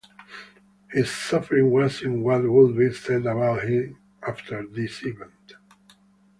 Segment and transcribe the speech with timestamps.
[0.89, 5.53] His suffering was in what would be said about him after this event.